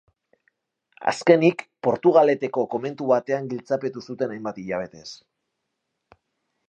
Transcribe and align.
Azkenik, 1.11 1.61
Portugaleteko 1.87 2.63
komentu 2.77 3.11
batean 3.13 3.51
giltzapetu 3.55 4.05
zuten 4.11 4.35
hainbat 4.37 4.59
hilabetez. 4.65 5.07